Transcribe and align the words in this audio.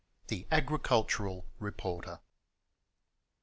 The 0.29 0.47
Agricultural 0.49 1.45
Reporter. 1.59 2.21